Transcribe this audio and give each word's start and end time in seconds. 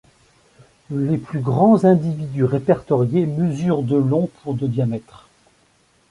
Les 0.89 1.19
plus 1.19 1.41
grands 1.41 1.83
individus 1.85 2.43
répertoriés 2.45 3.27
mesurent 3.27 3.83
de 3.83 3.97
long 3.97 4.31
pour 4.41 4.55
de 4.55 4.65
diamètre. 4.65 5.29